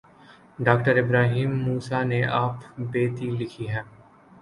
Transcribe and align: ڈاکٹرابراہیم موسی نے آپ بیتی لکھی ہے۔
ڈاکٹرابراہیم 0.59 1.51
موسی 1.65 1.99
نے 2.09 2.21
آپ 2.41 2.55
بیتی 2.91 3.27
لکھی 3.39 3.65
ہے۔ 3.69 3.81